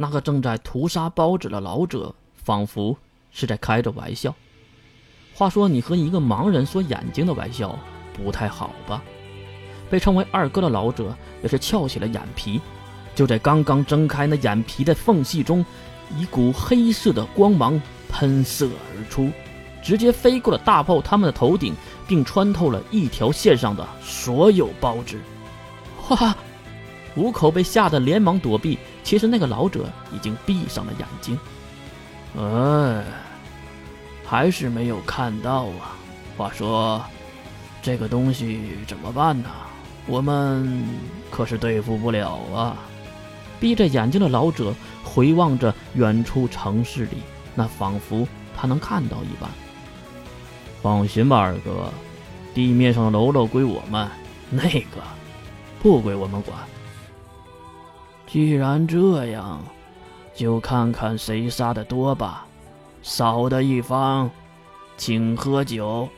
[0.00, 2.96] 那个正在屠杀包子的老者仿佛
[3.30, 4.34] 是在开着玩笑。
[5.34, 7.78] 话说，你和一个盲人说眼睛的玩笑
[8.14, 9.02] 不太好吧？
[9.90, 12.62] 被称为二哥的老者也是翘起了眼皮，
[13.14, 15.62] 就在刚刚睁开那眼皮的缝隙中，
[16.16, 17.78] 一股黑色的光芒
[18.08, 19.30] 喷射而出，
[19.82, 21.74] 直接飞过了大炮他们的头顶，
[22.08, 25.20] 并穿透了一条线上的所有包纸。
[26.08, 26.34] 哇！
[27.16, 31.38] 五口被吓得连忙躲避，其实那个老者已经闭上了眼睛。
[32.38, 33.04] 哎，
[34.24, 35.98] 还是没有看到啊！
[36.36, 37.02] 话说，
[37.82, 39.48] 这个东西怎么办呢？
[40.06, 40.84] 我们
[41.30, 42.76] 可是对付不了啊！
[43.58, 44.74] 闭着眼睛的老者
[45.04, 47.18] 回望着远处城市里，
[47.54, 49.50] 那仿佛他能看到一般。
[50.80, 51.92] 放心吧，二哥，
[52.54, 54.08] 地面上的喽啰归我们，
[54.48, 55.02] 那个
[55.82, 56.56] 不归我们管。
[58.32, 59.60] 既然这样，
[60.32, 62.46] 就看看谁杀的多吧。
[63.02, 64.30] 少的一方，
[64.96, 66.08] 请喝酒。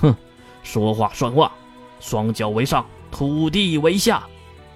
[0.00, 0.14] 哼，
[0.62, 1.50] 说话算话，
[1.98, 4.22] 双脚为上，土地为下。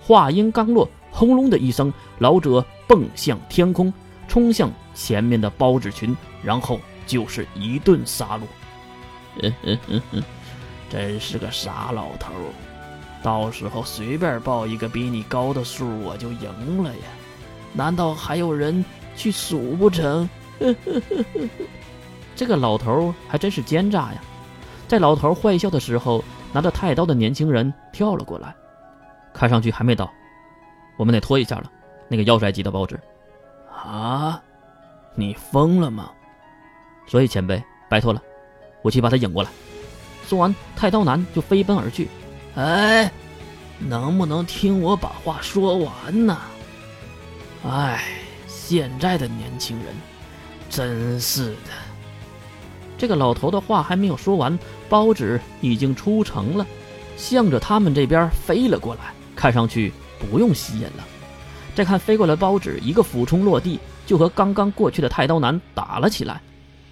[0.02, 3.92] 话音刚落，轰隆的一声，老者蹦向天空，
[4.26, 8.40] 冲向前面的包子群，然后就是一顿杀戮。
[9.42, 10.24] 嗯嗯嗯嗯
[10.90, 12.32] 真是个傻老头。
[13.22, 17.02] 到时候随便报一个比你高的数，我就赢了呀！
[17.72, 18.84] 难道还有人
[19.16, 20.28] 去数不成？
[22.36, 24.20] 这个老头还真是奸诈呀！
[24.86, 26.22] 在老头坏笑的时候，
[26.52, 28.54] 拿着太刀的年轻人跳了过来，
[29.32, 30.10] 看上去还没到，
[30.96, 31.70] 我们得拖一下了。
[32.08, 32.98] 那个要帅级的报纸，
[33.74, 34.40] 啊！
[35.14, 36.10] 你疯了吗？
[37.08, 38.22] 所以前辈，拜托了，
[38.82, 39.50] 我去把他引过来。
[40.26, 42.08] 说完，太刀男就飞奔而去。
[42.56, 43.12] 哎，
[43.78, 46.38] 能不能听我把话说完呢？
[47.68, 48.02] 哎，
[48.46, 49.94] 现在的年轻人，
[50.70, 51.70] 真是的。
[52.96, 56.66] 这个老头的话还没有说完，包纸已经出城了，
[57.18, 59.12] 向着他们这边飞了过来。
[59.34, 61.04] 看上去不用吸引了。
[61.74, 66.40] 再看飞过来包纸，一个俯冲落地，就和刚刚过去的太刀男打了起来。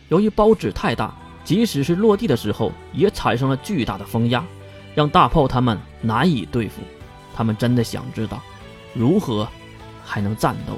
[0.09, 4.45] 由于包纸太大，即使是落地的时候，也产生了巨大的风压。
[4.95, 6.81] 让大炮他们难以对付，
[7.35, 8.41] 他们真的想知道，
[8.95, 9.47] 如何
[10.05, 10.75] 还能战斗？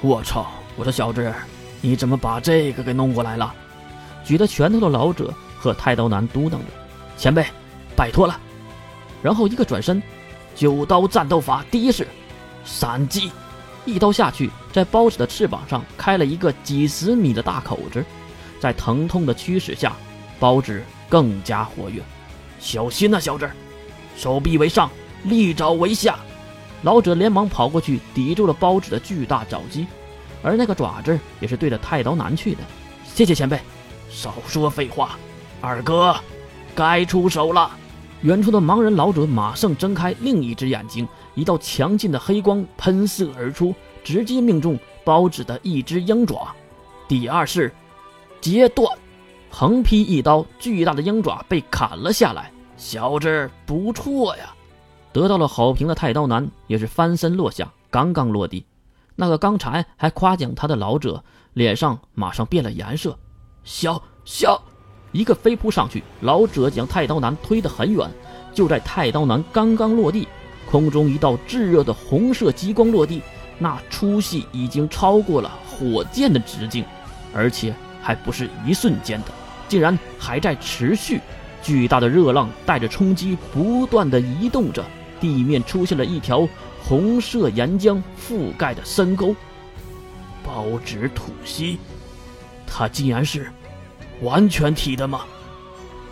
[0.00, 0.46] 我操！
[0.76, 1.32] 我说小子，
[1.80, 3.54] 你怎么把这个给弄过来了？
[4.24, 6.58] 举着拳头的老者和太刀男嘟囔着
[7.16, 7.46] ：“前辈，
[7.94, 8.40] 拜托了。”
[9.22, 10.02] 然后一个转身，
[10.54, 12.08] 九刀战斗法第一式，
[12.64, 13.30] 闪击，
[13.84, 18.04] 一刀下去，在包子的翅膀上开了一个几十米的大口子，
[18.58, 19.92] 在疼痛的驱使下，
[20.40, 22.02] 包子更加活跃。
[22.64, 23.48] 小心呐，小子！
[24.16, 24.90] 手臂为上，
[25.24, 26.18] 利爪为下。
[26.80, 29.86] 老者连忙跑过去，抵住了包子的巨大爪击，
[30.42, 32.60] 而那个爪子也是对着太刀男去的。
[33.04, 33.60] 谢谢前辈。
[34.08, 35.18] 少说废话，
[35.60, 36.16] 二哥，
[36.74, 37.70] 该出手了。
[38.22, 46.48] 远处的盲人老者马上睁开另一只眼睛，一道强劲的黑光喷射而出，直接命中包子的一只鹰爪。
[47.06, 47.70] 第二式，
[48.40, 48.90] 截断。
[49.50, 52.50] 横劈一刀，巨大的鹰爪被砍了下来。
[52.76, 54.54] 小子不错呀，
[55.12, 57.70] 得到了好评的太刀男也是翻身落下。
[57.90, 58.66] 刚刚落地，
[59.14, 63.16] 那个刚才还夸奖他的老者脸上马上变了颜色。
[63.62, 64.60] 小小，
[65.12, 68.10] 一个飞扑上去，老者将太刀男推得很远。
[68.52, 70.26] 就在太刀男刚刚落地，
[70.68, 73.22] 空中一道炙热的红色激光落地，
[73.58, 76.84] 那粗细已经超过了火箭的直径，
[77.32, 79.28] 而且还不是一瞬间的。
[79.68, 81.20] 竟然还在持续，
[81.64, 84.84] 巨大的热浪带着冲击，不断的移动着，
[85.18, 86.46] 地面出现了一条
[86.82, 89.34] 红色岩浆覆盖的深沟。
[90.44, 91.78] 包纸吐息，
[92.66, 93.50] 他竟然是
[94.20, 95.22] 完全体的吗？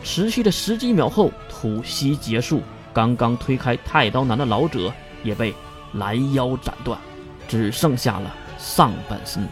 [0.03, 2.63] 持续了十几秒后，吐息结束，
[2.95, 4.91] 刚刚推开太刀男的老者
[5.23, 5.55] 也被
[5.93, 6.99] 拦腰斩断，
[7.47, 9.47] 只剩下了上半身。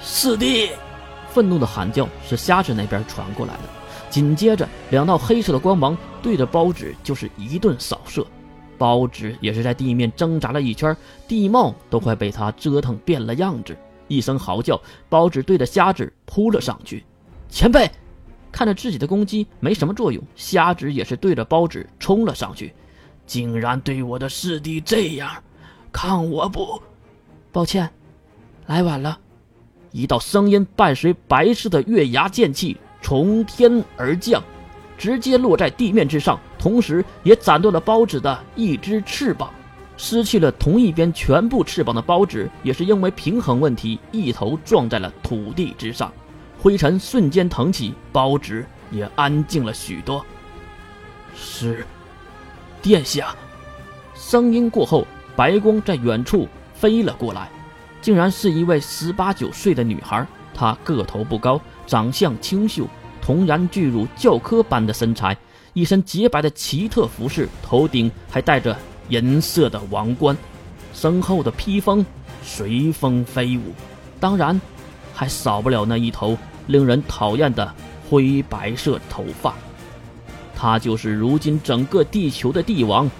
[0.00, 0.70] 四弟。
[1.30, 3.60] 愤怒的喊叫是瞎子那边传过来的，
[4.10, 8.26] 紧接着两道黑色的光芒对着包纸就是一顿扫射，
[8.76, 10.96] 包纸也是在地面挣扎了一圈，
[11.26, 13.76] 地貌都快被他折腾变了样子。
[14.06, 17.04] 一声嚎叫，包纸对着瞎子扑了上去。
[17.50, 17.90] 前辈
[18.50, 22.72] 看着自己的攻击没什么作用，瞎子也是对着包纸冲了上去，
[23.26, 25.30] 竟然对我的师弟这样，
[25.92, 26.80] 看我不，
[27.52, 27.90] 抱歉，
[28.66, 29.18] 来晚了。
[29.90, 32.76] 一道声音伴随白色的月牙剑气
[33.08, 34.42] 从天而降，
[34.98, 39.50] 直接落在地面之上，同时也斩断了包子的一只翅膀。
[39.96, 46.12] 失去了同一边全部翅膀的包纸，也是因为平衡问题，一头撞在了土地之上，
[46.58, 50.22] 灰尘瞬间腾起，包纸也安静了许多。
[51.34, 51.86] 是，
[52.82, 53.34] 殿下。
[54.14, 57.48] 声音过后，白光在远处飞了过来，
[58.02, 60.26] 竟然是一位十八九岁的女孩。
[60.52, 62.84] 她个头不高，长相清秀，
[63.28, 65.36] 童颜巨乳，教科般的身材，
[65.74, 68.74] 一身洁白的奇特服饰，头顶还戴着。
[69.10, 70.34] 银色的王冠，
[70.94, 72.04] 身后的披风
[72.42, 73.74] 随风飞舞，
[74.18, 74.58] 当然，
[75.12, 76.38] 还少不了那一头
[76.68, 77.70] 令人讨厌的
[78.08, 79.54] 灰白色头发。
[80.54, 83.10] 他就是如今整个地球的帝王，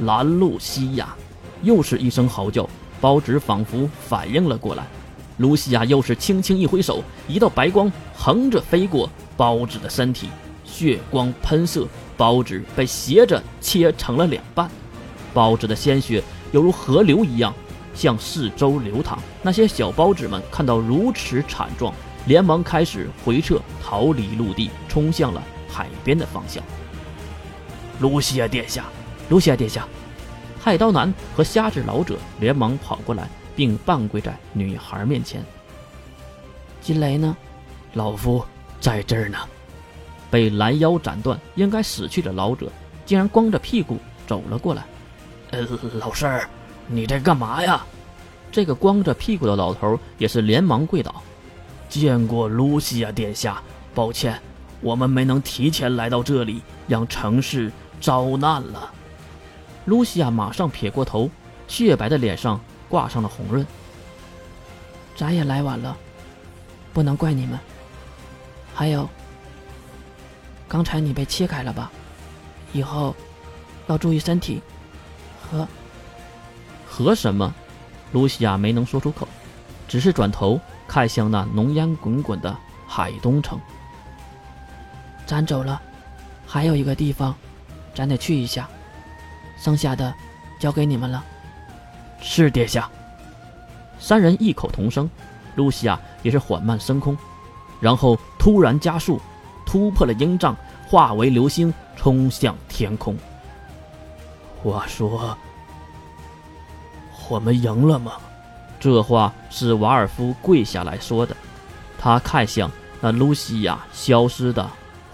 [0.00, 1.14] 兰露西亚。
[1.62, 2.66] 又是一声嚎叫，
[3.02, 4.86] 包纸仿佛反应了过来。
[5.36, 10.28] 露西亚又是轻轻一挥手，一道白光横着飞过包子的身体，
[10.64, 11.86] 血光喷射，
[12.16, 14.68] 包子被斜着切成了两半。
[15.32, 16.20] 包子的鲜血
[16.50, 17.54] 犹如河流一样
[17.94, 19.16] 向四周流淌。
[19.40, 21.94] 那些小包子们看到如此惨状，
[22.26, 26.60] 连忙开始回撤，逃离陆地，冲向了海边的方向。
[28.00, 28.86] 卢西亚殿下，
[29.28, 29.86] 卢西亚殿下，
[30.60, 35.44] 海刀男和瞎子老者连忙跑过来，并半跪在女孩面前。
[36.80, 37.36] 金雷呢？
[37.94, 38.44] 老夫
[38.80, 39.38] 在这儿呢。
[40.30, 42.70] 被拦腰斩断、应该死去的老者，
[43.06, 43.96] 竟然光着屁股
[44.26, 44.84] 走了过来。
[45.52, 46.46] 呃，老师，
[46.86, 47.82] 你在干嘛呀？
[48.52, 51.22] 这个光着屁股的老头也是连忙跪倒，
[51.88, 53.62] 见过露西亚殿下，
[53.94, 54.38] 抱歉，
[54.82, 58.92] 我们没能提前来到这里，让城市遭难了。
[59.86, 61.30] 露西亚马上撇过头，
[61.66, 63.66] 雪白的脸上挂上了红润。
[65.16, 65.96] 咱也来晚了，
[66.92, 67.58] 不能怪你们。
[68.78, 69.08] 还有，
[70.68, 71.90] 刚才你被切开了吧？
[72.72, 73.12] 以后
[73.88, 74.62] 要注意身体。
[75.42, 75.66] 和
[76.86, 77.52] 和什么？
[78.12, 79.26] 露西亚没能说出口，
[79.88, 83.58] 只是转头看向那浓烟滚滚的海东城。
[85.26, 85.82] 咱走了，
[86.46, 87.34] 还有一个地方，
[87.92, 88.68] 咱得去一下。
[89.58, 90.14] 剩下的
[90.60, 91.24] 交给你们了。
[92.20, 92.88] 是殿下。
[93.98, 95.10] 三人异口同声。
[95.56, 97.18] 露西亚也是缓慢升空，
[97.80, 99.20] 然后突然加速，
[99.64, 103.16] 突破了鹰障，化为流星冲向天空。
[104.62, 105.36] 话说，
[107.28, 108.12] 我们赢了吗？
[108.80, 111.36] 这话是瓦尔夫跪下来说的。
[111.98, 112.70] 他看向
[113.00, 114.68] 那露西亚消失的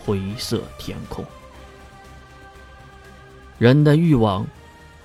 [0.05, 1.25] 灰色天空。
[3.59, 4.47] 人的欲望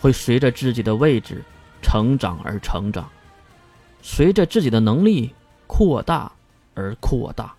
[0.02, 1.44] 会随着自己的位置
[1.82, 3.10] 成长而成长，
[4.02, 5.34] 随着自己的能力
[5.68, 6.32] 扩大
[6.80, 7.59] 而扩大。